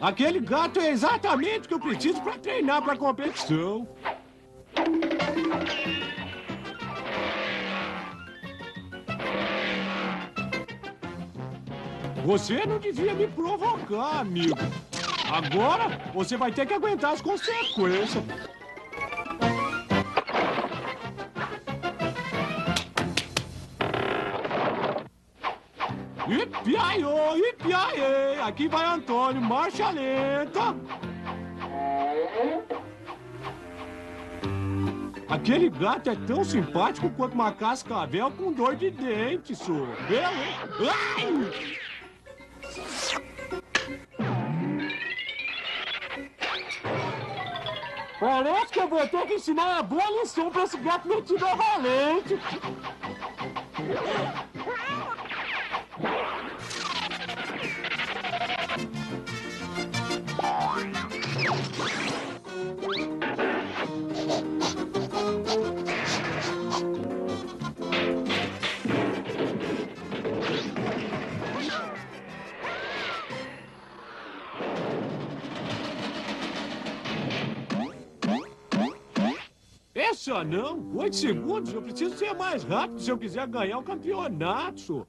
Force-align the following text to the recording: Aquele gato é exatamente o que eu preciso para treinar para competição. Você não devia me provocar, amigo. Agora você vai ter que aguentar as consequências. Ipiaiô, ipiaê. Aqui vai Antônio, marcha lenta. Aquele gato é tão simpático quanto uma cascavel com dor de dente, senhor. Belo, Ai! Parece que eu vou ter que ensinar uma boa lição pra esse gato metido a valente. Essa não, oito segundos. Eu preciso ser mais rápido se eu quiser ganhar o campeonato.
Aquele 0.00 0.38
gato 0.38 0.78
é 0.78 0.90
exatamente 0.90 1.66
o 1.66 1.68
que 1.68 1.74
eu 1.74 1.80
preciso 1.80 2.20
para 2.22 2.38
treinar 2.38 2.82
para 2.82 2.96
competição. 2.96 3.88
Você 12.24 12.64
não 12.64 12.78
devia 12.78 13.12
me 13.14 13.26
provocar, 13.26 14.20
amigo. 14.20 14.56
Agora 15.30 16.00
você 16.14 16.36
vai 16.36 16.52
ter 16.52 16.66
que 16.66 16.74
aguentar 16.74 17.14
as 17.14 17.20
consequências. 17.20 18.22
Ipiaiô, 26.28 27.36
ipiaê. 27.36 28.40
Aqui 28.42 28.68
vai 28.68 28.84
Antônio, 28.84 29.40
marcha 29.40 29.90
lenta. 29.90 30.76
Aquele 35.28 35.70
gato 35.70 36.10
é 36.10 36.16
tão 36.26 36.44
simpático 36.44 37.10
quanto 37.10 37.34
uma 37.34 37.52
cascavel 37.52 38.30
com 38.30 38.52
dor 38.52 38.76
de 38.76 38.90
dente, 38.90 39.54
senhor. 39.54 39.88
Belo, 40.08 40.36
Ai! 40.90 41.78
Parece 48.20 48.72
que 48.72 48.80
eu 48.80 48.88
vou 48.88 49.06
ter 49.06 49.26
que 49.26 49.34
ensinar 49.34 49.66
uma 49.66 49.82
boa 49.82 50.20
lição 50.20 50.50
pra 50.50 50.64
esse 50.64 50.76
gato 50.78 51.08
metido 51.08 51.46
a 51.46 51.54
valente. 51.54 52.38
Essa 80.10 80.42
não, 80.42 80.90
oito 80.96 81.16
segundos. 81.16 81.70
Eu 81.70 81.82
preciso 81.82 82.16
ser 82.16 82.32
mais 82.34 82.64
rápido 82.64 82.98
se 82.98 83.10
eu 83.10 83.18
quiser 83.18 83.46
ganhar 83.46 83.76
o 83.76 83.82
campeonato. 83.82 85.06